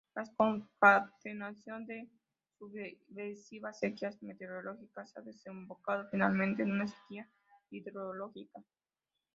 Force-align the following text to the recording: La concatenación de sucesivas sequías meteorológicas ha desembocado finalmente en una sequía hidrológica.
La 0.15 0.23
concatenación 0.35 1.85
de 1.85 2.09
sucesivas 2.57 3.77
sequías 3.77 4.19
meteorológicas 4.23 5.15
ha 5.15 5.21
desembocado 5.21 6.09
finalmente 6.09 6.63
en 6.63 6.71
una 6.71 6.87
sequía 6.87 7.29
hidrológica. 7.69 8.63